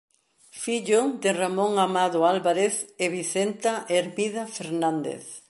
[0.61, 5.23] Fillo de Ramón Amado Álvarez e Vicenta Hermida Fernández.